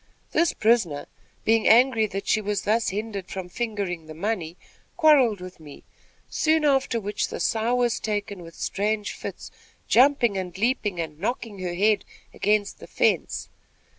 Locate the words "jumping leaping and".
9.87-11.19